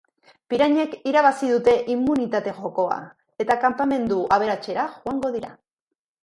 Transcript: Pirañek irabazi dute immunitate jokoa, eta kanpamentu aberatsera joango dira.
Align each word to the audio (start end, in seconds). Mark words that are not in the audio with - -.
Pirañek 0.51 0.93
irabazi 1.09 1.49
dute 1.51 1.75
immunitate 1.95 2.53
jokoa, 2.61 2.97
eta 3.45 3.59
kanpamentu 3.65 4.19
aberatsera 4.39 4.87
joango 4.97 5.33
dira. 5.39 5.55